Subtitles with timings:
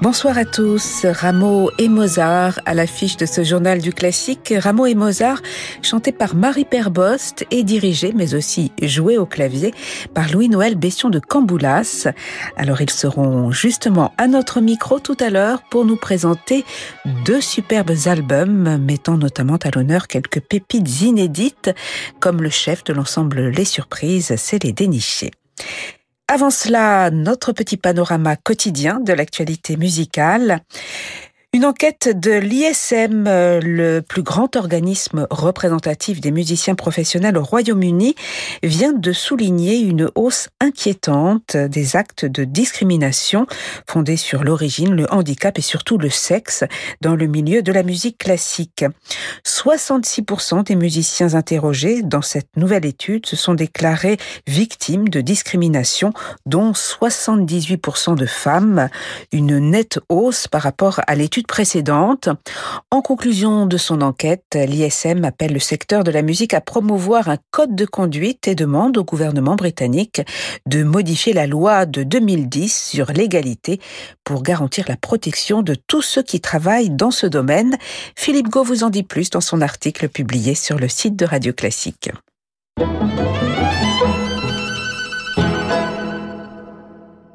[0.00, 1.04] Bonsoir à tous.
[1.04, 4.54] Rameau et Mozart à l'affiche de ce journal du classique.
[4.56, 5.42] Rameau et Mozart
[5.82, 9.74] chanté par Marie Perbost et dirigé mais aussi joué au clavier
[10.14, 12.06] par Louis-Noël Bession de Camboulas.
[12.56, 16.64] Alors ils seront justement à notre micro tout à l'heure pour nous présenter
[17.24, 21.72] deux superbes albums mettant notamment à l'honneur quelques pépites inédites
[22.20, 25.32] comme le chef de l'ensemble Les Surprises, c'est les dénichés.
[26.30, 30.60] Avant cela, notre petit panorama quotidien de l'actualité musicale.
[31.54, 38.16] Une enquête de l'ISM, euh, le plus grand organisme représentatif des musiciens professionnels au Royaume-Uni,
[38.62, 43.46] vient de souligner une hausse inquiétante des actes de discrimination
[43.88, 46.64] fondés sur l'origine, le handicap et surtout le sexe
[47.00, 48.84] dans le milieu de la musique classique.
[49.46, 56.12] 66% des musiciens interrogés dans cette nouvelle étude se sont déclarés victimes de discrimination,
[56.44, 58.90] dont 78% de femmes,
[59.32, 62.28] une nette hausse par rapport à l'étude précédente.
[62.90, 67.38] En conclusion de son enquête, l'ISM appelle le secteur de la musique à promouvoir un
[67.50, 70.22] code de conduite et demande au gouvernement britannique
[70.66, 73.80] de modifier la loi de 2010 sur l'égalité
[74.24, 77.76] pour garantir la protection de tous ceux qui travaillent dans ce domaine.
[78.16, 81.52] Philippe Gau vous en dit plus dans son article publié sur le site de Radio
[81.52, 82.10] Classique.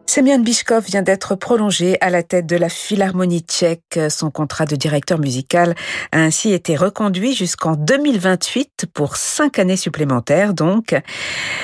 [0.06, 4.00] Semyon Bishkov vient d'être prolongé à la tête de la Philharmonie tchèque.
[4.10, 5.76] Son contrat de directeur musical
[6.12, 10.54] a ainsi été reconduit jusqu'en 2028 pour cinq années supplémentaires.
[10.54, 10.96] Donc,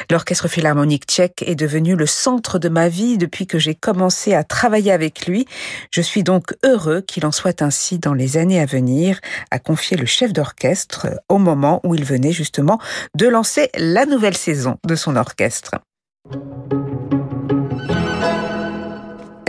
[0.09, 4.43] l'orchestre philharmonique tchèque est devenu le centre de ma vie depuis que j'ai commencé à
[4.43, 5.45] travailler avec lui.
[5.91, 9.19] Je suis donc heureux qu'il en soit ainsi dans les années à venir,
[9.51, 12.79] a confié le chef d'orchestre au moment où il venait justement
[13.15, 15.75] de lancer la nouvelle saison de son orchestre.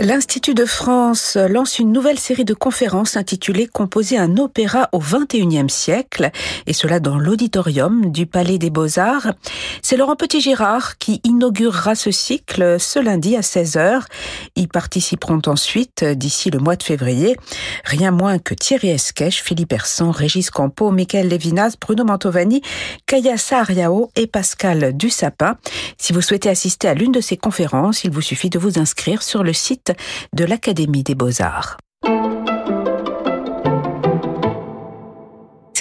[0.03, 5.69] L'Institut de France lance une nouvelle série de conférences intitulée Composer un opéra au XXIe
[5.69, 6.31] siècle,
[6.65, 9.33] et cela dans l'auditorium du Palais des Beaux-Arts.
[9.83, 14.01] C'est Laurent Petit-Girard qui inaugurera ce cycle ce lundi à 16h.
[14.55, 17.35] Y participeront ensuite, d'ici le mois de février,
[17.85, 22.63] rien moins que Thierry Esquèche, Philippe Hersan, Régis Campo, Michael Levinas, Bruno Mantovani,
[23.05, 25.57] Kaya Sariao et Pascal Dussapin.
[25.99, 29.21] Si vous souhaitez assister à l'une de ces conférences, il vous suffit de vous inscrire
[29.21, 29.90] sur le site
[30.33, 31.77] de l'Académie des beaux-arts.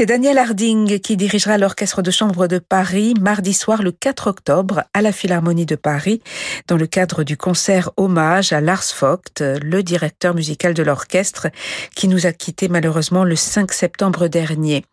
[0.00, 4.84] C'est Daniel Harding qui dirigera l'Orchestre de chambre de Paris mardi soir le 4 octobre
[4.94, 6.22] à la Philharmonie de Paris
[6.68, 11.48] dans le cadre du concert hommage à Lars Vogt, le directeur musical de l'orchestre
[11.94, 14.86] qui nous a quittés malheureusement le 5 septembre dernier.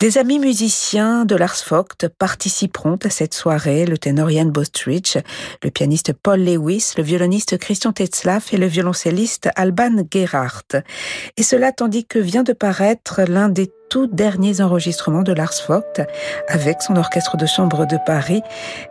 [0.00, 5.18] Des amis musiciens de Lars Vogt participeront à cette soirée, le ténor Ian Bostridge,
[5.62, 10.82] le pianiste Paul Lewis, le violoniste Christian Tetzlaff et le violoncelliste Alban Gerhardt.
[11.36, 16.00] Et cela tandis que vient de paraître l'un des tout derniers enregistrements de Lars Vogt
[16.48, 18.40] avec son orchestre de chambre de Paris,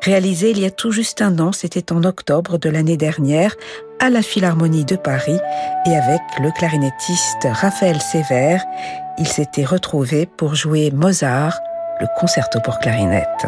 [0.04, 3.56] réalisé il y a tout juste un an, c'était en octobre de l'année dernière,
[4.00, 5.40] à la Philharmonie de Paris
[5.88, 8.64] et avec le clarinettiste Raphaël Sévère
[9.20, 11.60] il s'était retrouvé pour jouer Mozart,
[12.00, 13.46] le concerto pour clarinette.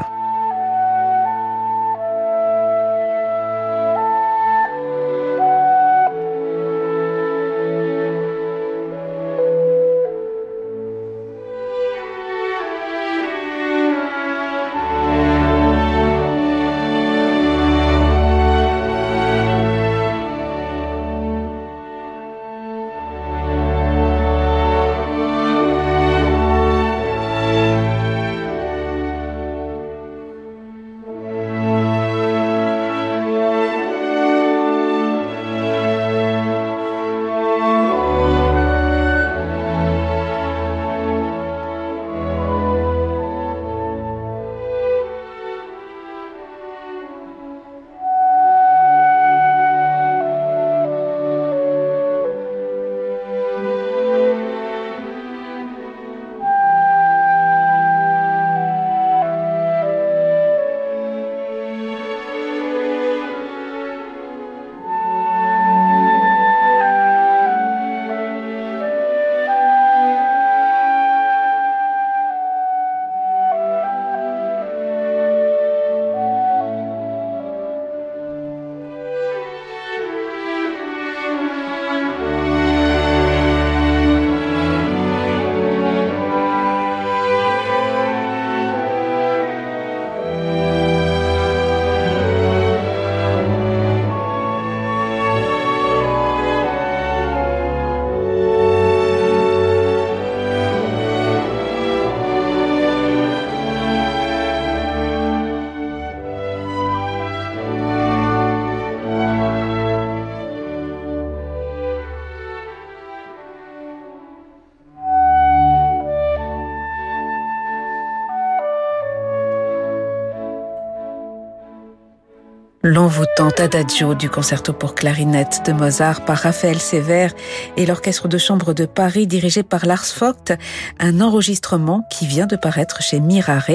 [123.58, 127.34] Adagio du concerto pour clarinette de Mozart par Raphaël Sévère
[127.76, 130.54] et l'orchestre de chambre de Paris dirigé par Lars Vogt,
[131.00, 133.70] un enregistrement qui vient de paraître chez Mirare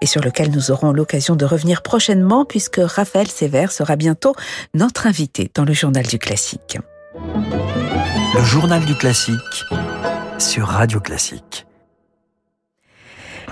[0.00, 4.34] et sur lequel nous aurons l'occasion de revenir prochainement puisque Raphaël Sévère sera bientôt
[4.74, 6.78] notre invité dans le journal du classique.
[8.34, 9.64] Le journal du classique
[10.38, 11.67] sur Radio Classique.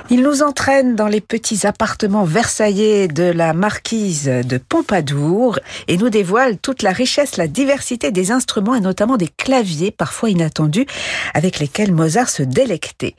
[0.08, 5.58] Il nous entraîne dans les petits appartements versaillais de la marquise de Pompadour
[5.88, 10.31] et nous dévoile toute la richesse, la diversité des instruments et notamment des claviers parfois
[10.31, 10.87] inattendus
[11.35, 13.17] avec lesquels Mozart se délectait.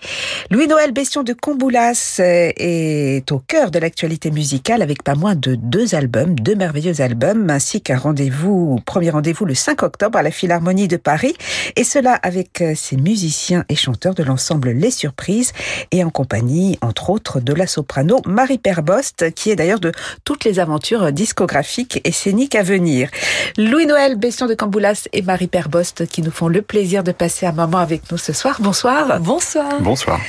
[0.50, 5.94] Louis-Noël Bestion de Comboulas est au cœur de l'actualité musicale avec pas moins de deux
[5.94, 10.88] albums, deux merveilleux albums ainsi qu'un rendez-vous, premier rendez-vous le 5 octobre à la Philharmonie
[10.88, 11.36] de Paris
[11.75, 15.51] et cela avec ses musiciens et chanteurs de l'ensemble Les Surprises
[15.92, 19.91] et en compagnie entre autres de la soprano Marie Perbost, qui est d'ailleurs de
[20.24, 23.09] toutes les aventures discographiques et scéniques à venir.
[23.57, 27.51] Louis-Noël Bession de Camboulas et Marie Perbost qui nous font le plaisir de passer un
[27.51, 28.57] moment avec nous ce soir.
[28.59, 29.19] Bonsoir.
[29.19, 29.81] Bonsoir.
[29.81, 30.19] Bonsoir.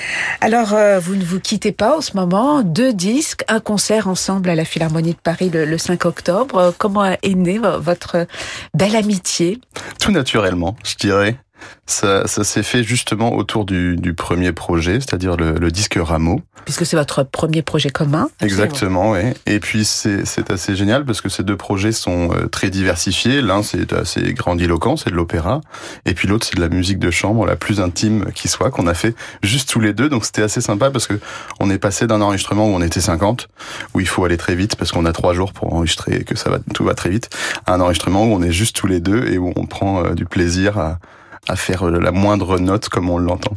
[0.41, 2.63] Alors, euh, vous ne vous quittez pas en ce moment.
[2.63, 6.75] Deux disques, un concert ensemble à la Philharmonie de Paris le, 5 octobre.
[6.79, 8.27] Comment est née votre
[8.75, 9.61] belle amitié?
[10.01, 11.39] Tout naturellement, je dirais.
[11.87, 16.43] Ça, ça s'est fait justement autour du, du premier projet, c'est-à-dire le, le, disque Rameau.
[16.65, 18.29] Puisque c'est votre premier projet commun.
[18.41, 19.21] Exactement, oui.
[19.47, 23.41] Et puis c'est assez génial parce que ces deux projets sont euh, très diversifiés.
[23.41, 25.61] L'un c'est assez grandiloquent, c'est de l'opéra,
[26.05, 28.87] et puis l'autre c'est de la musique de chambre la plus intime qui soit qu'on
[28.87, 30.09] a fait juste tous les deux.
[30.09, 31.19] Donc c'était assez sympa parce que
[31.61, 33.49] on est passé d'un enregistrement où on était 50,
[33.95, 36.37] où il faut aller très vite parce qu'on a trois jours pour enregistrer et que
[36.37, 37.31] ça va tout va très vite,
[37.67, 40.15] à un enregistrement où on est juste tous les deux et où on prend euh,
[40.15, 40.99] du plaisir à
[41.47, 43.53] à faire euh, la moindre note comme on l'entend.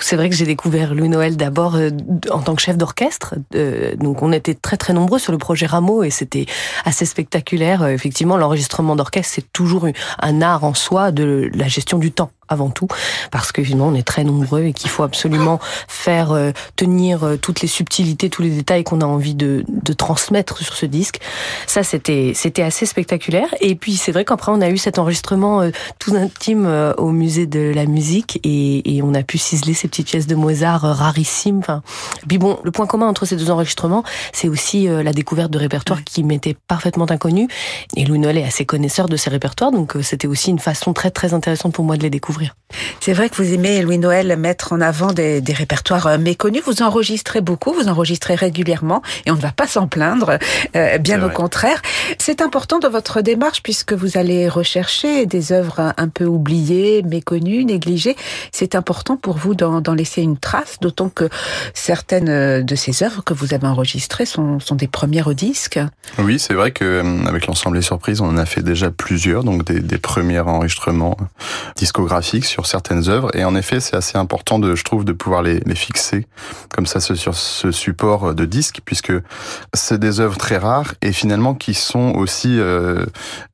[0.00, 1.90] C'est vrai que j'ai découvert Louis Noël d'abord euh,
[2.30, 3.34] en tant que chef d'orchestre.
[3.54, 6.46] Euh, donc on était très très nombreux sur le projet Rameau et c'était
[6.84, 7.84] assez spectaculaire.
[7.86, 9.88] Effectivement, l'enregistrement d'orchestre c'est toujours
[10.20, 12.88] un art en soi de la gestion du temps avant tout,
[13.30, 17.36] parce que finalement on est très nombreux et qu'il faut absolument faire euh, tenir euh,
[17.36, 21.18] toutes les subtilités, tous les détails qu'on a envie de, de, transmettre sur ce disque.
[21.66, 23.48] Ça, c'était c'était assez spectaculaire.
[23.60, 26.66] Et puis c'est vrai qu'après on a eu cet enregistrement euh, tout intime
[26.96, 30.34] au musée de la musique et, et, on a pu ciseler ces petites pièces de
[30.34, 31.58] Mozart rarissimes.
[31.58, 31.82] Enfin,
[32.26, 34.02] puis bon, le point commun entre ces deux enregistrements,
[34.32, 37.48] c'est aussi la découverte de répertoires qui m'étaient parfaitement inconnus.
[37.96, 41.10] Et Louis Noël est assez connaisseur de ces répertoires, donc c'était aussi une façon très
[41.10, 42.37] très intéressante pour moi de les découvrir.
[43.00, 46.62] C'est vrai que vous aimez, Louis Noël, mettre en avant des, répertoires euh, méconnus.
[46.66, 50.38] Vous enregistrez beaucoup, vous enregistrez régulièrement et on ne va pas s'en plaindre,
[50.76, 51.80] euh, bien au contraire.
[52.18, 57.64] C'est important dans votre démarche puisque vous allez rechercher des œuvres un peu oubliées, méconnues,
[57.64, 58.16] négligées.
[58.52, 61.28] C'est important pour vous d'en laisser une trace, d'autant que
[61.72, 65.80] certaines euh, de ces œuvres que vous avez enregistrées sont, sont des premières au disque.
[66.18, 69.64] Oui, c'est vrai que avec l'ensemble des surprises, on en a fait déjà plusieurs, donc
[69.64, 71.16] des, des premiers enregistrements
[71.76, 73.34] discographiques sur certaines œuvres.
[73.34, 76.26] Et en effet, c'est assez important, de, je trouve, de pouvoir les, les fixer
[76.74, 79.12] comme ça sur ce support de disque, puisque
[79.74, 83.04] c'est des œuvres très rares et finalement qui sont aussi euh,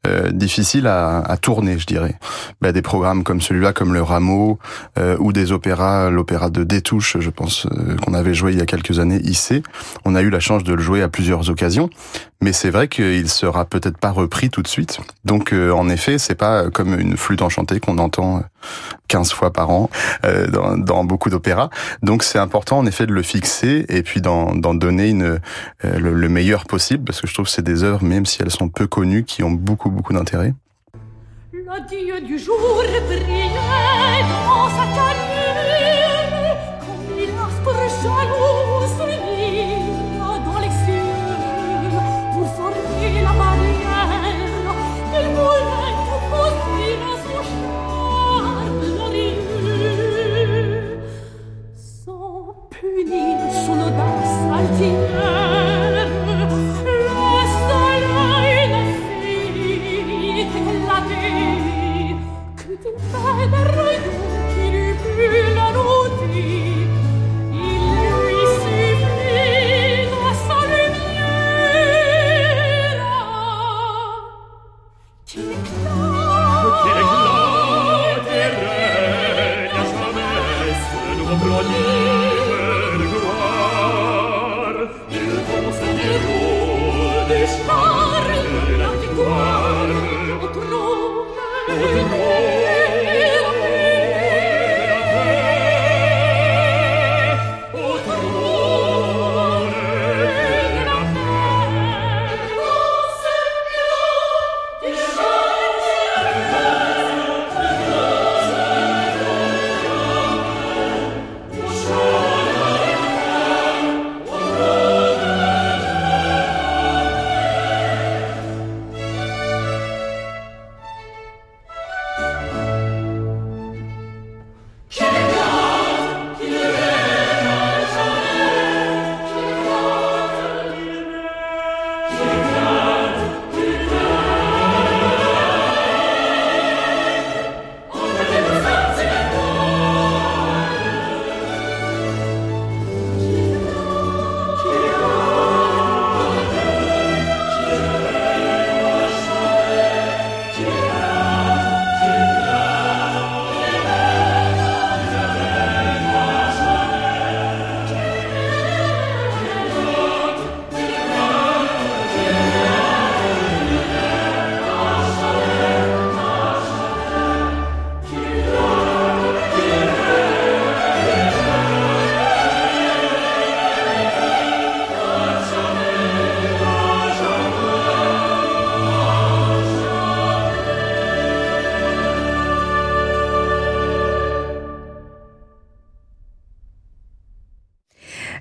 [0.07, 2.17] euh, difficiles à, à, tourner, je dirais.
[2.61, 4.59] Bah, des programmes comme celui-là, comme le Rameau,
[4.99, 8.63] euh, ou des opéras, l'opéra de Détouche, je pense euh, qu'on avait joué il y
[8.63, 9.63] a quelques années, ici.
[10.05, 11.89] On a eu la chance de le jouer à plusieurs occasions,
[12.45, 15.01] mais c'est vrai qu'il sera peut-être pas repris tout de suite.
[15.25, 18.43] Donc, euh, en effet, c'est pas comme une flûte enchantée qu'on entend
[19.09, 19.89] 15 fois par an
[20.27, 20.47] euh,
[20.77, 21.71] dans, beaucoup d'opéras.
[22.03, 25.39] Donc c'est important en effet de le fixer et puis d'en donner euh,
[25.81, 28.69] le, meilleur possible parce que je trouve que c'est des œuvres, même si elles sont
[28.69, 30.53] peu connues, qui ont beaucoup beaucoup d'intérêt.
[32.27, 32.59] du jour
[34.29, 34.85] dans sa
[37.65, 38.74] comme dans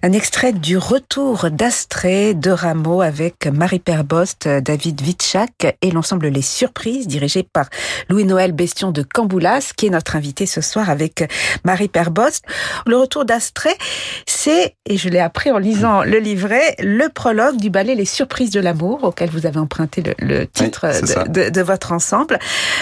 [0.06, 6.42] Un extrait du Retour d'Astrée de Rameau avec Marie-Père Bost, David Vitchak et l'ensemble Les
[6.42, 7.68] Surprises dirigé par
[8.10, 11.32] Louis-Noël Bestion de Camboulas qui est notre invité ce soir avec
[11.64, 12.44] Marie-Père Bost.
[12.86, 13.78] Le Retour d'Astrée,
[14.26, 18.52] c'est, et je l'ai appris en lisant le livret, le prologue du ballet Les Surprises
[18.52, 20.86] de l'amour auquel vous avez emprunté le, titre
[21.30, 22.40] de, de, votre ensemble.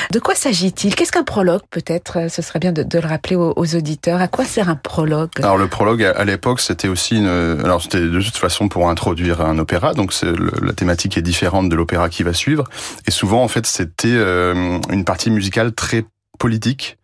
[0.09, 0.95] De quoi s'agit-il?
[0.95, 2.31] Qu'est-ce qu'un prologue peut-être?
[2.31, 4.19] Ce serait bien de, le rappeler aux, aux, auditeurs.
[4.21, 5.29] À quoi sert un prologue?
[5.37, 9.57] Alors le prologue à l'époque c'était aussi alors c'était de toute façon pour introduire un
[9.57, 10.13] opéra, donc
[10.61, 12.65] la thématique est différente de l'opéra qui va suivre.
[13.07, 16.05] Et souvent, en fait, c'était euh, une partie musicale très
[16.39, 16.97] politique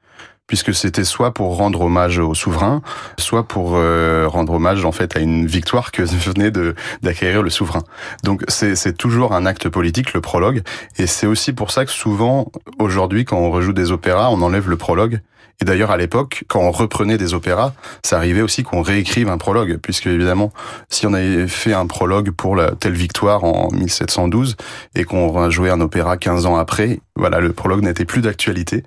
[0.47, 2.81] puisque c'était soit pour rendre hommage au souverain,
[3.19, 6.51] soit pour euh, rendre hommage en fait à une victoire que venait
[7.01, 7.83] d'acquérir le souverain.
[8.23, 10.63] Donc c'est toujours un acte politique le prologue,
[10.97, 12.49] et c'est aussi pour ça que souvent
[12.79, 15.19] aujourd'hui quand on rejoue des opéras, on enlève le prologue
[15.59, 17.73] et d'ailleurs, à l'époque, quand on reprenait des opéras,
[18.05, 20.53] ça arrivait aussi qu'on réécrive un prologue, puisque évidemment,
[20.89, 24.55] si on avait fait un prologue pour la telle victoire en 1712
[24.93, 28.83] et qu'on jouait un opéra 15 ans après, voilà, le prologue n'était plus d'actualité.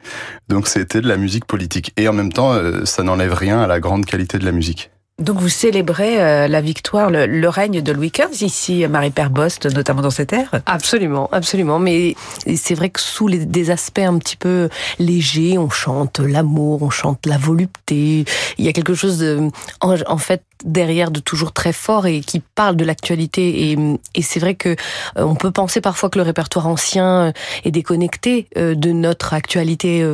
[0.49, 1.93] Donc c'était de la musique politique.
[1.97, 4.91] Et en même temps, euh, ça n'enlève rien à la grande qualité de la musique.
[5.21, 10.00] Donc vous célébrez euh, la victoire, le, règne de Louis XV ici, Marie-Père Bost, notamment
[10.00, 11.79] dans cette ère Absolument, absolument.
[11.79, 12.17] Mais
[12.57, 16.91] c'est vrai que sous les, des aspects un petit peu légers, on chante l'amour, on
[16.91, 18.25] chante la volupté.
[18.57, 19.50] Il y a quelque chose de,
[19.83, 23.71] en fait, derrière de toujours très fort et qui parle de l'actualité.
[23.71, 23.79] Et,
[24.14, 24.75] et c'est vrai que euh,
[25.17, 27.33] on peut penser parfois que le répertoire ancien euh,
[27.64, 30.05] est déconnecté euh, de notre actualité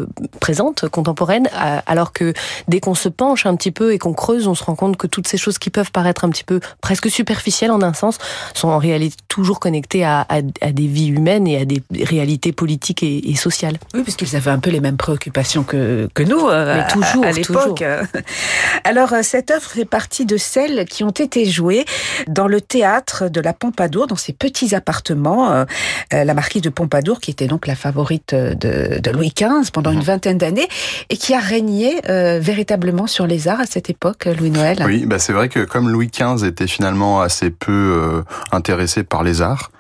[0.41, 1.49] présente, contemporaine,
[1.87, 2.33] alors que
[2.69, 5.07] dès qu'on se penche un petit peu et qu'on creuse, on se rend compte que
[5.07, 8.19] toutes ces choses qui peuvent paraître un petit peu presque superficielles en un sens
[8.55, 12.53] sont en réalité toujours connectées à, à, à des vies humaines et à des réalités
[12.53, 13.79] politiques et, et sociales.
[13.95, 17.33] Oui, parce qu'ils avaient un peu les mêmes préoccupations que, que nous Mais toujours, à,
[17.33, 17.85] l'époque.
[18.85, 21.85] Alors cette œuvre fait partie de celles qui ont été jouées
[22.29, 25.51] dans le théâtre de la Pompadour, dans ces petits appartements.
[25.51, 25.65] Euh,
[26.13, 29.91] euh, la marquise de Pompadour, qui était donc la favorite de, de Louis XV pendant
[29.91, 30.05] une mhm.
[30.05, 30.69] vingtaine d'années,
[31.11, 34.83] et qui a régné euh, véritablement sur les arts à cette époque, Louis Noël.
[34.85, 39.43] Oui, bah c'est vrai que comme Louis XV était finalement assez peu intéressé par les
[39.43, 39.71] arts,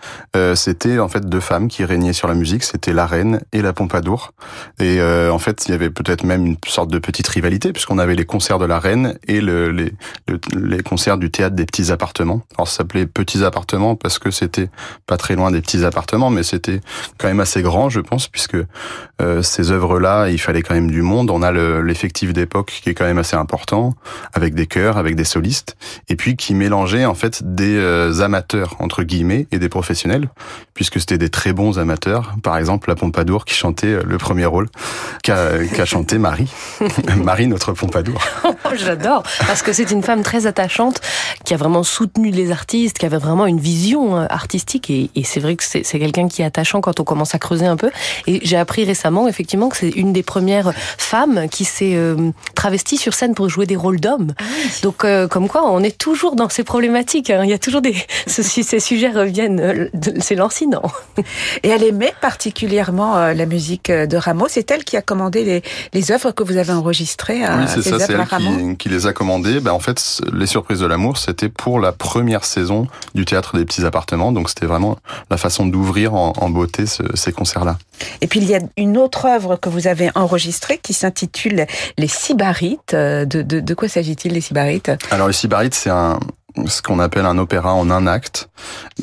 [0.55, 3.73] c'était en fait deux femmes qui régnaient sur la musique, c'était la reine et la
[3.73, 4.33] Pompadour.
[4.81, 8.15] Et en fait, il y avait peut-être même une sorte de petite rivalité, puisqu'on avait
[8.15, 9.93] les concerts de la reine et le, les,
[10.29, 12.43] le, les concerts du théâtre des petits appartements.
[12.57, 14.69] Alors ça s'appelait petits appartements parce que c'était
[15.07, 16.81] pas très loin des petits appartements, mais c'était
[17.19, 18.57] quand même assez grand, je pense, puisque
[19.23, 21.31] euh, ces œuvres-là, il fallait quand même du monde.
[21.31, 23.95] On a l'effectif d'époque qui est quand même assez important,
[24.33, 25.77] avec des chœurs, avec des solistes,
[26.09, 30.29] et puis qui mélangeait en fait des euh, amateurs entre guillemets et des professionnels,
[30.75, 32.35] puisque c'était des très bons amateurs.
[32.43, 34.69] Par exemple, la Pompadour qui chantait euh, le premier rôle,
[35.23, 36.51] qu'a chanté Marie,
[37.17, 38.21] Marie notre Pompadour.
[38.77, 41.01] J'adore parce que c'est une femme très attachante,
[41.45, 44.91] qui a vraiment soutenu les artistes, qui avait vraiment une vision euh, artistique.
[44.91, 47.77] Et, c'est vrai que c'est quelqu'un qui est attachant quand on commence à creuser un
[47.77, 47.91] peu.
[48.27, 52.97] Et j'ai appris récemment, effectivement, que c'est une des premières femmes qui s'est euh, travestie
[52.97, 54.35] sur scène pour jouer des rôles d'hommes.
[54.39, 54.45] Ah
[54.83, 57.31] Donc, euh, comme quoi, on est toujours dans ces problématiques.
[57.31, 57.43] Hein.
[57.45, 57.95] Il y a toujours des...
[58.27, 59.91] ces sujets reviennent,
[60.21, 60.83] c'est lancinant.
[61.63, 64.47] Et elle aimait particulièrement la musique de Rameau.
[64.49, 65.63] C'est elle qui a commandé les,
[65.93, 69.07] les œuvres que vous avez enregistrées à Oui, c'est ça, c'est elle qui, qui, les
[69.07, 69.61] a commandées.
[69.61, 73.65] Ben, en fait, les surprises de l'amour, c'était pour la première saison du théâtre des
[73.65, 74.33] petits appartements.
[74.33, 74.99] Donc c'était vraiment
[75.31, 77.77] la façon d'ouvrir en, beauté ces concerts-là.
[78.21, 81.67] Et puis il y a une autre œuvre que vous avez enregistrée qui s'intitule
[81.99, 82.95] Les Sybarites.
[82.95, 86.19] De, de, de quoi s'agit-il les Sybarites Alors les Sybarites, c'est un,
[86.67, 88.49] ce qu'on appelle un opéra en un acte,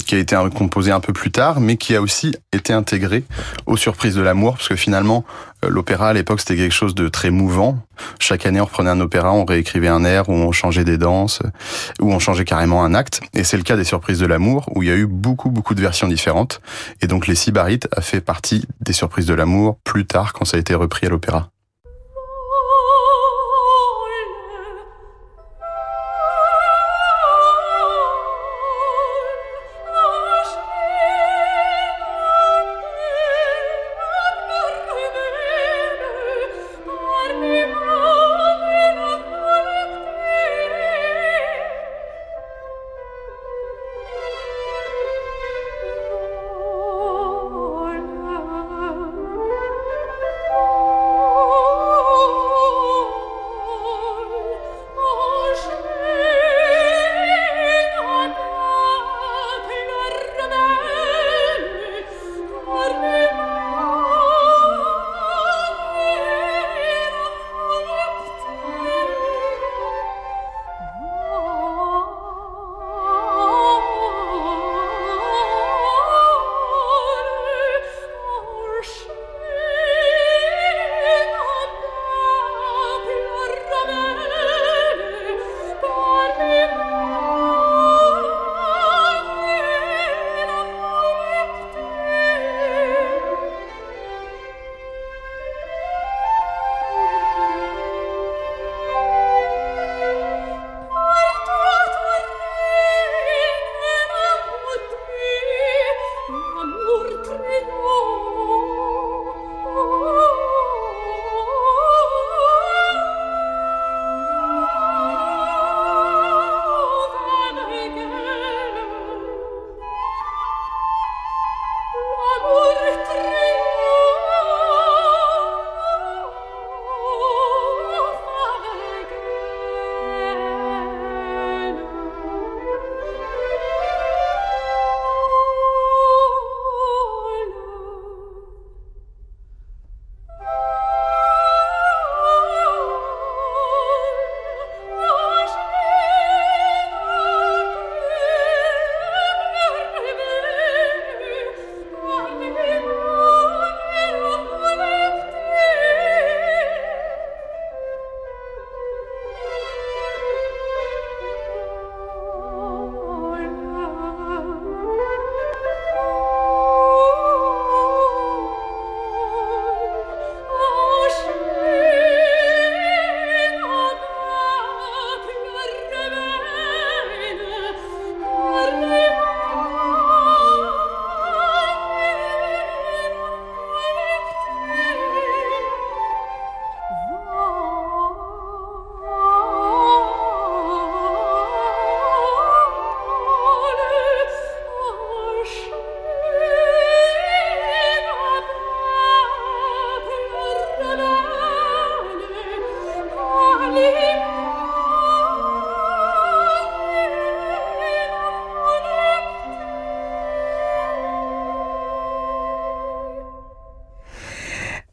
[0.05, 3.23] qui a été composé un peu plus tard, mais qui a aussi été intégré
[3.65, 7.07] aux surprises de l'amour, parce que finalement, euh, l'opéra à l'époque c'était quelque chose de
[7.07, 7.77] très mouvant.
[8.19, 11.41] Chaque année on reprenait un opéra, on réécrivait un air, ou on changeait des danses,
[12.01, 13.21] ou on changeait carrément un acte.
[13.33, 15.75] Et c'est le cas des surprises de l'amour, où il y a eu beaucoup beaucoup
[15.75, 16.61] de versions différentes.
[17.01, 20.57] Et donc les Sybarites a fait partie des surprises de l'amour plus tard quand ça
[20.57, 21.52] a été repris à l'opéra.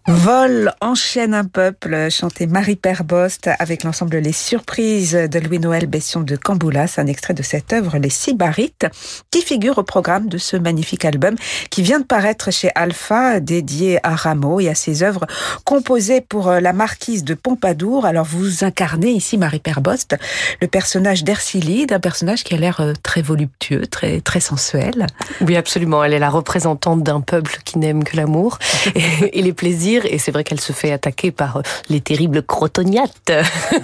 [0.07, 6.37] Vol enchaîne un peuple, chanté Marie Perbost avec l'ensemble Les Surprises de Louis-Noël Bession de
[6.37, 8.87] Camboulas, un extrait de cette œuvre Les Sybarites,
[9.31, 11.37] qui figure au programme de ce magnifique album
[11.69, 15.27] qui vient de paraître chez Alpha, dédié à Rameau et à ses œuvres
[15.65, 18.07] composées pour euh, la marquise de Pompadour.
[18.07, 20.17] Alors vous incarnez ici Marie Perbost,
[20.63, 25.07] le personnage d'Ercilide, un personnage qui a l'air euh, très voluptueux, très, très sensuel.
[25.43, 26.03] Oui, absolument.
[26.03, 28.59] Elle est la représentante d'un peuple qui n'aime que l'amour
[28.95, 33.33] et les plaisirs et c'est vrai qu'elle se fait attaquer par euh, les terribles crotognates.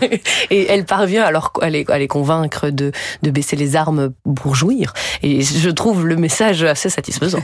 [0.51, 4.55] et elle parvient alors à les, à les convaincre de, de baisser les armes pour
[4.55, 4.93] jouir.
[5.23, 7.43] Et je trouve le message assez satisfaisant.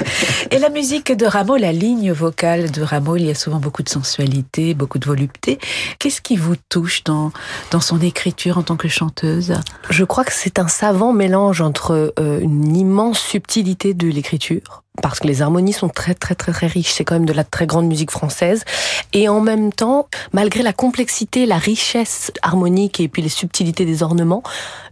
[0.50, 3.82] et la musique de Rameau, la ligne vocale de Rameau, il y a souvent beaucoup
[3.82, 5.58] de sensualité, beaucoup de volupté.
[5.98, 7.32] Qu'est-ce qui vous touche dans,
[7.70, 9.54] dans son écriture en tant que chanteuse?
[9.90, 15.20] Je crois que c'est un savant mélange entre euh, une immense subtilité de l'écriture, parce
[15.20, 16.92] que les harmonies sont très très très très riches.
[16.92, 18.64] C'est quand même de la très grande musique française.
[19.12, 24.02] Et en même temps, malgré la complexité, la richesse harmonique et puis les subtilités des
[24.02, 24.42] ornements,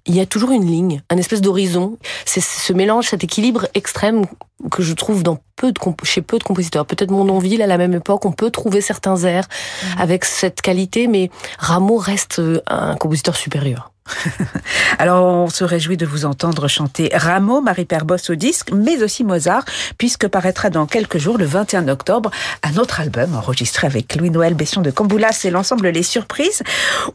[0.06, 1.96] il y a toujours une ligne, un espèce d'horizon.
[2.26, 4.26] C'est ce mélange, cet équilibre extrême
[4.70, 6.84] que je trouve dans peu de chez peu de compositeurs.
[6.84, 10.00] Peut-être Mondonville à la même époque, on peut trouver certains airs mmh.
[10.00, 13.92] avec cette qualité, mais Rameau reste un compositeur supérieur.
[14.98, 19.24] Alors, on se réjouit de vous entendre chanter Rameau, Marie-Père Boss au disque, mais aussi
[19.24, 19.64] Mozart,
[19.98, 22.30] puisque paraîtra dans quelques jours, le 21 octobre,
[22.62, 26.62] un autre album enregistré avec Louis-Noël Besson de Camboulas et l'ensemble Les Surprises,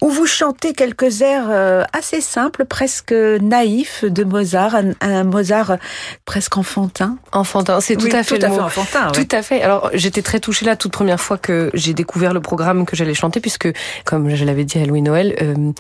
[0.02, 5.78] où vous chantez quelques airs euh, assez simples, presque naïfs de Mozart, un, Mozart
[6.26, 7.18] presque enfantin.
[7.32, 9.12] Enfantin, c'est tout à fait tout à fait enfantin.
[9.12, 9.62] Tout à fait.
[9.62, 13.14] Alors, j'étais très touchée la toute première fois que j'ai découvert le programme que j'allais
[13.14, 13.72] chanter, puisque,
[14.04, 15.72] comme je l'avais dit à Louis-Noël, euh,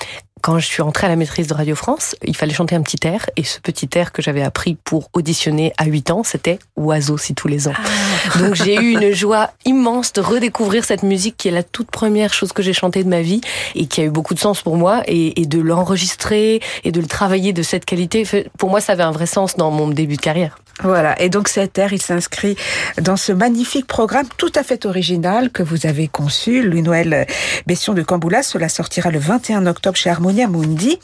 [0.45, 2.99] quand je suis rentrée à la maîtrise de Radio France, il fallait chanter un petit
[3.07, 3.27] air.
[3.35, 7.33] Et ce petit air que j'avais appris pour auditionner à 8 ans, c'était Oiseau si
[7.33, 7.73] tous les ans.
[7.75, 8.37] Ah.
[8.37, 12.31] Donc j'ai eu une joie immense de redécouvrir cette musique qui est la toute première
[12.31, 13.41] chose que j'ai chantée de ma vie
[13.73, 17.01] et qui a eu beaucoup de sens pour moi et, et de l'enregistrer et de
[17.01, 18.23] le travailler de cette qualité.
[18.59, 20.59] Pour moi, ça avait un vrai sens dans mon début de carrière.
[20.83, 22.57] Voilà, et donc cet air, il s'inscrit
[23.01, 27.25] dans ce magnifique programme tout à fait original que vous avez conçu, Louis-Noël
[27.65, 28.43] Bession de Camboulas.
[28.43, 30.09] Cela sortira le 21 octobre chez
[30.49, 30.99] Mundi.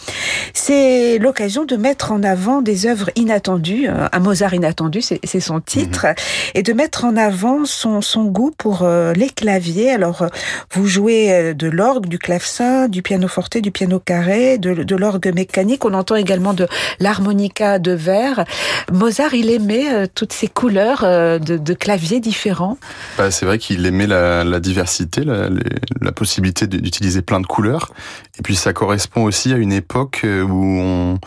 [0.53, 5.61] C'est l'occasion de mettre en avant des œuvres inattendues, euh, un Mozart inattendu, c'est son
[5.61, 6.15] titre, mhm.
[6.55, 9.91] et de mettre en avant son, son goût pour euh, les claviers.
[9.91, 10.27] Alors, euh,
[10.73, 15.33] vous jouez de l'orgue, du clavecin, du piano forte, du piano carré, de, de l'orgue
[15.33, 15.85] mécanique.
[15.85, 16.67] On entend également de
[16.99, 18.43] l'harmonica de verre.
[18.91, 22.77] Mozart, il euh, toutes ces couleurs euh, de, de claviers différents
[23.17, 25.49] bah, C'est vrai qu'il aimait la, la diversité, la,
[26.01, 27.91] la possibilité d'utiliser plein de couleurs.
[28.39, 31.19] Et puis ça correspond aussi à une époque euh, où on,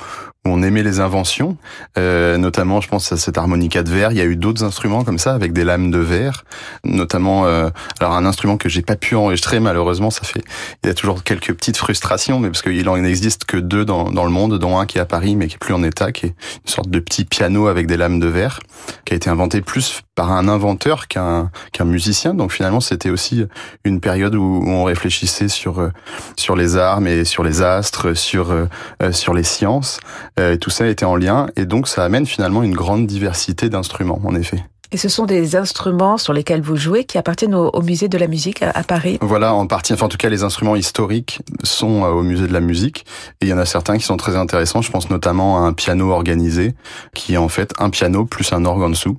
[0.47, 1.57] on aimait les inventions,
[1.97, 4.13] euh, notamment je pense à cette harmonica de verre.
[4.13, 6.45] Il y a eu d'autres instruments comme ça avec des lames de verre,
[6.85, 10.11] notamment euh, alors un instrument que j'ai pas pu enregistrer malheureusement.
[10.11, 10.43] Ça fait
[10.83, 14.11] il y a toujours quelques petites frustrations, mais parce qu'il en existe que deux dans,
[14.11, 16.13] dans le monde, dont un qui est à Paris mais qui est plus en état,
[16.13, 16.35] qui est
[16.67, 18.61] une sorte de petit piano avec des lames de verre,
[19.07, 22.35] qui a été inventé plus par un inventeur qu'un qu'un musicien.
[22.35, 23.47] Donc finalement c'était aussi
[23.85, 25.89] une période où on réfléchissait sur euh,
[26.37, 28.67] sur les armes et sur les astres, sur euh,
[29.13, 30.01] sur les sciences.
[30.41, 34.21] Euh, tout ça était en lien, et donc ça amène finalement une grande diversité d'instruments,
[34.25, 34.65] en effet.
[34.95, 38.29] Et ce sont des instruments sur lesquels vous jouez qui appartiennent au, musée de la
[38.29, 39.93] musique à, Paris Voilà, en partie.
[39.93, 43.05] Enfin, en tout cas, les instruments historiques sont euh, au musée de la musique.
[43.41, 44.83] Et il y en a certains qui sont très intéressants.
[44.83, 46.75] Je pense notamment à un piano organisé,
[47.13, 49.19] qui est en fait un piano plus un orgue en dessous.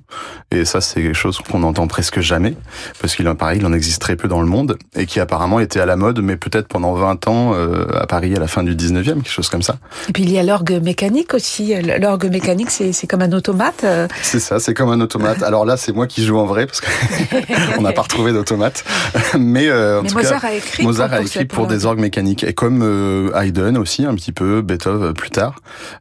[0.50, 2.54] Et ça, c'est quelque chose qu'on n'entend presque jamais,
[2.98, 5.80] parce qu'il pareil, il en existe très peu dans le monde, et qui apparemment était
[5.80, 8.74] à la mode, mais peut-être pendant 20 ans euh, à Paris à la fin du
[8.74, 9.76] 19e, quelque chose comme ça.
[10.08, 11.74] Et puis il y a l'orgue mécanique aussi.
[12.00, 13.82] L'orgue mécanique, c'est comme un automate.
[13.84, 14.08] Euh.
[14.22, 15.42] C'est ça, c'est comme un automate.
[15.42, 18.84] Alors là, c'est moi qui joue en vrai parce qu'on n'a pas retrouvé d'automate.
[19.38, 22.00] Mais, euh, en tout Mozart cas, a écrit Mozart pour, a écrit pour, des orgues
[22.00, 25.56] mécaniques et comme euh, Haydn aussi un petit peu, Beethoven plus tard.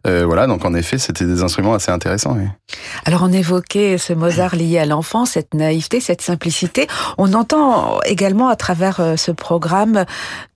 [0.07, 2.37] Euh, voilà, donc en effet, c'était des instruments assez intéressants.
[3.05, 6.87] Alors on évoquait ce Mozart lié à l'enfant, cette naïveté, cette simplicité.
[7.17, 10.05] On entend également à travers euh, ce programme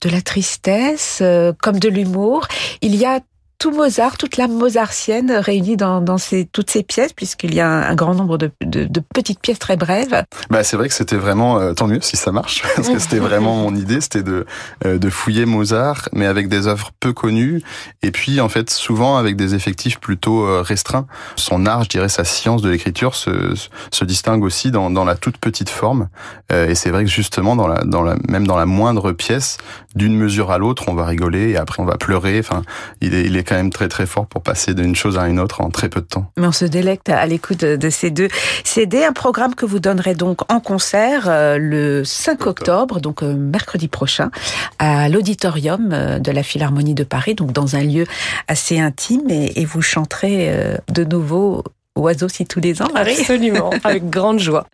[0.00, 2.46] de la tristesse, euh, comme de l'humour.
[2.82, 3.20] Il y a
[3.60, 7.68] tout Mozart, toute l'âme mozartienne réunie dans, dans ces, toutes ces pièces, puisqu'il y a
[7.68, 10.24] un, grand nombre de, de, de, petites pièces très brèves.
[10.48, 13.18] Bah, c'est vrai que c'était vraiment, euh, tant mieux si ça marche, parce que c'était
[13.18, 14.46] vraiment mon idée, c'était de,
[14.86, 17.62] euh, de fouiller Mozart, mais avec des œuvres peu connues,
[18.02, 21.06] et puis en fait souvent avec des effectifs plutôt euh, restreints.
[21.36, 23.52] Son art, je dirais, sa science de l'écriture se,
[23.90, 26.08] se distingue aussi dans, dans la toute petite forme,
[26.50, 29.58] et c'est vrai que justement, dans la, dans la, même dans la moindre pièce,
[29.94, 32.62] d'une mesure à l'autre, on va rigoler, et après on va pleurer, enfin,
[33.00, 35.40] il est, il est quand même très très fort pour passer d'une chose à une
[35.40, 36.30] autre en très peu de temps.
[36.36, 38.28] Mais on se délecte à l'écoute de ces deux
[38.64, 43.34] CD, un programme que vous donnerez donc en concert euh, le 5 octobre, donc euh,
[43.34, 44.30] mercredi prochain,
[44.78, 48.04] à l'auditorium euh, de la Philharmonie de Paris, donc dans un lieu
[48.48, 50.52] assez intime, et, et vous chanterez
[50.88, 51.64] de nouveau
[52.00, 54.66] Oiseaux si tous les ans, Marie Absolument, avec grande joie.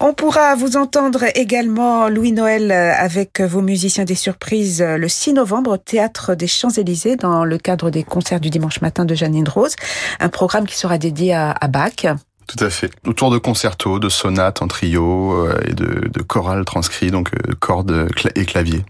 [0.00, 5.72] On pourra vous entendre également, Louis Noël, avec vos musiciens des surprises, le 6 novembre
[5.72, 9.74] au Théâtre des Champs-Élysées, dans le cadre des concerts du dimanche matin de Janine Rose.
[10.20, 12.06] Un programme qui sera dédié à, Bach.
[12.46, 12.92] Tout à fait.
[13.06, 17.54] Autour de concertos, de sonates en trio euh, et de, de chorales transcrits, donc euh,
[17.58, 18.84] cordes et clavier.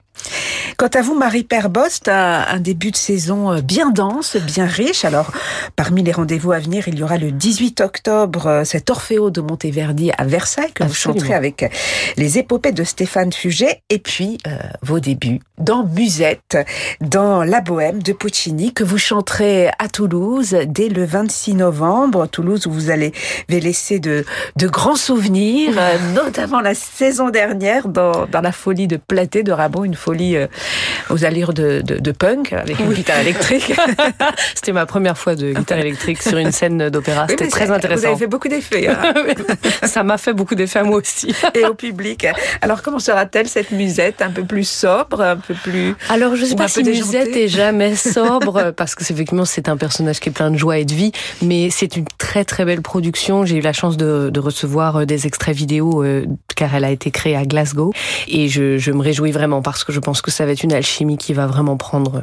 [0.76, 5.06] Quant à vous, Marie-Père Bost, un début de saison euh, bien dense, bien riche.
[5.06, 5.30] Alors,
[5.74, 9.40] parmi les rendez-vous à venir, il y aura le 18 octobre euh, cet Orfeo de
[9.40, 11.64] Monteverdi à Versailles que vous chanterez avec
[12.18, 16.58] les épopées de Stéphane Fuget et puis euh, vos débuts dans Musette,
[17.00, 22.26] dans La Bohème de Puccini que vous chanterez à Toulouse dès le 26 novembre.
[22.26, 23.12] Toulouse où vous allez
[23.48, 24.26] laisser de,
[24.56, 25.72] de grands souvenirs,
[26.14, 30.46] notamment la saison dernière dans, dans la folie de Platé de Rabot, une folie euh,
[31.10, 33.72] aux allures de, de, punk avec une guitare électrique.
[34.54, 37.26] C'était ma première fois de guitare électrique sur une scène d'opéra.
[37.28, 38.02] C'était très intéressant.
[38.02, 38.86] Vous avez fait beaucoup d'effets.
[38.86, 39.14] Hein.
[39.82, 41.34] ça m'a fait beaucoup d'effets à moi aussi.
[41.54, 42.26] Et au public.
[42.62, 45.96] Alors comment sera-t-elle cette musette Un peu plus sobre, un peu plus.
[46.08, 50.20] Alors je sais pas si musette est jamais sobre parce que effectivement c'est un personnage
[50.20, 51.10] qui est plein de joie et de vie,
[51.42, 53.44] mais c'est une très très belle production.
[53.44, 56.90] J'ai eu la chance de, de, recevoir euh, des extraits vidéo euh, car elle a
[56.90, 57.92] été créée à Glasgow
[58.28, 60.74] et je, je me réjouis vraiment parce que je pense que ça va être une
[60.74, 62.22] alchimie qui va vraiment prendre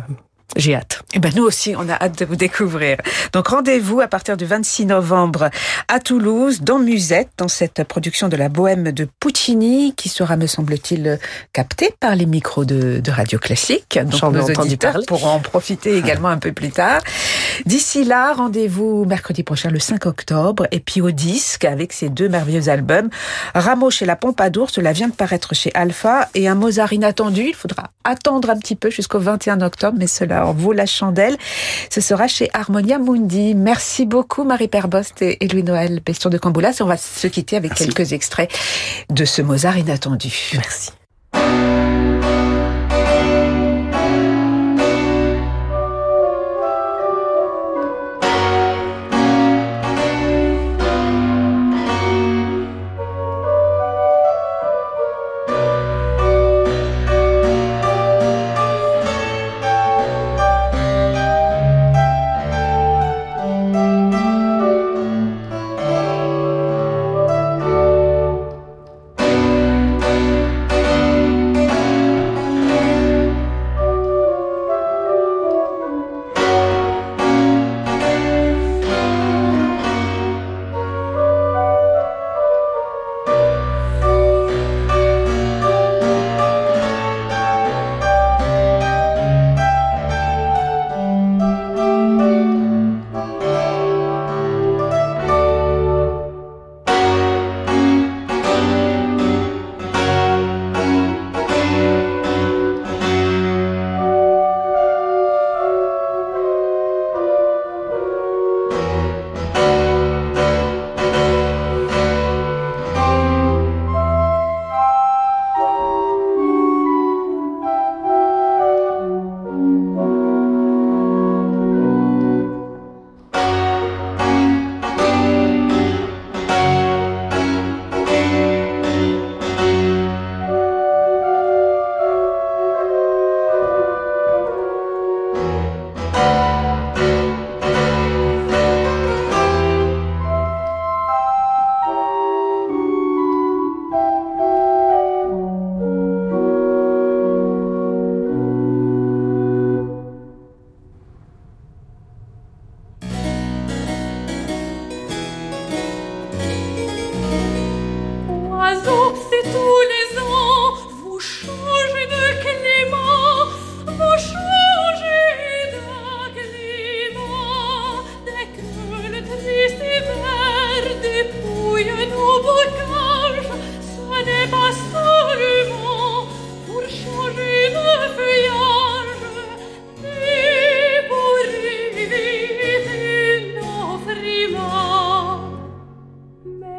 [0.55, 1.01] j'ai hâte.
[1.13, 2.97] Et eh ben nous aussi, on a hâte de vous découvrir.
[3.31, 5.49] Donc rendez-vous à partir du 26 novembre
[5.87, 10.45] à Toulouse, dans Musette, dans cette production de la Bohème de Puccini, qui sera, me
[10.45, 11.19] semble-t-il,
[11.53, 13.97] captée par les micros de, de Radio Classique.
[13.97, 17.01] Donc nos auditeurs pourront en profiter également un peu plus tard.
[17.65, 22.29] D'ici là, rendez-vous mercredi prochain, le 5 octobre, et puis au disque avec ces deux
[22.29, 23.09] merveilleux albums.
[23.55, 27.43] Rameau chez la Pompadour, cela vient de paraître chez Alpha, et un Mozart inattendu.
[27.43, 31.37] Il faudra attendre un petit peu jusqu'au 21 octobre, mais cela alors, vaut la chandelle.
[31.89, 33.53] Ce sera chez Harmonia Mundi.
[33.55, 36.77] Merci beaucoup, Marie-Père Bost et Louis Noël, Pestion de Camboulas.
[36.81, 38.51] On va se quitter avec quelques extraits
[39.09, 40.33] de ce Mozart inattendu.
[40.53, 40.91] Merci.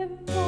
[0.04, 0.43] every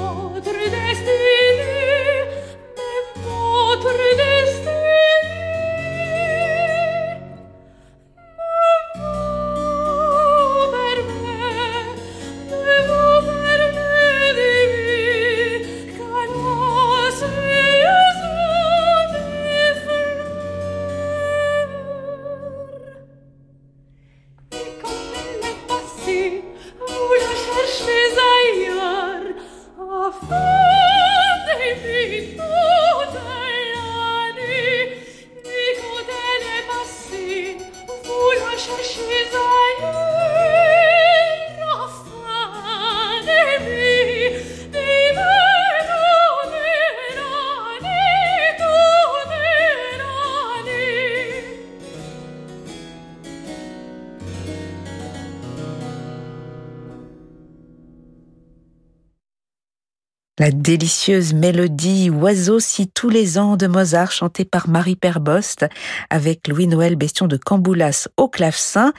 [60.38, 65.64] La délicieuse mélodie Oiseau si tous les ans de Mozart chantée par Marie Perbost
[66.10, 68.92] avec Louis-Noël Bestion de Camboulas au clavecin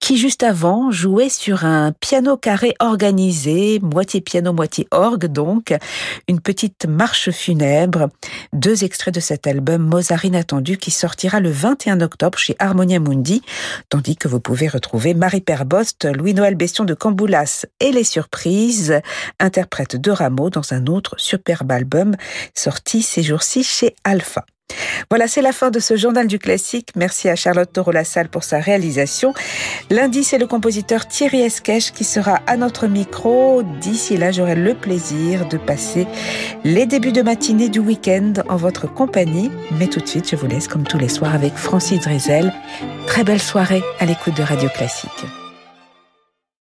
[0.00, 5.74] qui juste avant jouait sur un piano carré organisé, moitié piano, moitié orgue donc,
[6.26, 8.08] une petite marche funèbre,
[8.54, 13.42] deux extraits de cet album Mozart inattendu qui sortira le 21 octobre chez Harmonia Mundi,
[13.90, 18.98] tandis que vous pouvez retrouver Marie Perbost, Louis-Noël Bestion de Camboulas et les surprises,
[19.38, 22.14] interprète de Rameau dans un un autre superbe album
[22.54, 24.44] sorti ces jours-ci chez Alpha.
[25.10, 26.90] Voilà, c'est la fin de ce journal du classique.
[26.94, 29.32] Merci à Charlotte Toro-Lassalle pour sa réalisation.
[29.90, 33.62] Lundi, c'est le compositeur Thierry Esquèche qui sera à notre micro.
[33.80, 36.06] D'ici là, j'aurai le plaisir de passer
[36.64, 39.50] les débuts de matinée du week-end en votre compagnie.
[39.78, 42.52] Mais tout de suite, je vous laisse comme tous les soirs avec Francis Drezel.
[43.06, 45.24] Très belle soirée à l'écoute de Radio Classique.